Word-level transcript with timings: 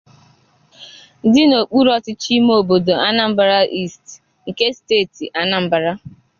dị 1.33 1.43
n'okpuru 1.47 1.89
ọchịchị 1.97 2.29
ime 2.37 2.53
obodo 2.61 2.93
'Anambra 2.97 3.57
East' 3.79 4.19
nke 4.47 4.65
steeti 4.77 5.25
Anambra 5.41 5.91